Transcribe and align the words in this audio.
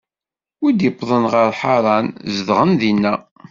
Mi 0.61 0.71
wwḍen 0.91 1.23
ɣer 1.33 1.49
Ḥaṛan, 1.61 2.07
zedɣen 2.35 2.71
dinna. 2.79 3.15